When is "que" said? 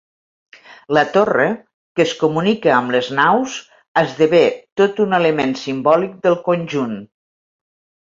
1.99-2.05